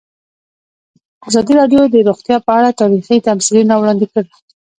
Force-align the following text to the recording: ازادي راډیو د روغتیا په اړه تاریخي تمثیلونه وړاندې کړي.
ازادي 1.27 1.53
راډیو 1.59 1.81
د 1.89 1.95
روغتیا 2.07 2.37
په 2.45 2.51
اړه 2.57 2.69
تاریخي 2.81 3.17
تمثیلونه 3.27 3.73
وړاندې 3.77 4.05
کړي. 4.13 4.31